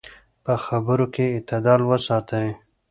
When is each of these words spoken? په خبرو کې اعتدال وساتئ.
په 0.43 0.53
خبرو 0.65 1.05
کې 1.13 1.25
اعتدال 1.33 1.81
وساتئ. 1.85 2.47